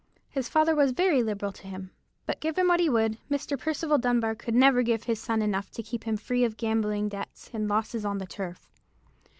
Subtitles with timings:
[0.31, 1.91] His father was very liberal to him;
[2.25, 3.55] but give him what he would, Mr.
[3.55, 7.51] Percival Dunbar could never give his son enough to keep him free of gambling debts
[7.53, 8.67] and losses on the turf.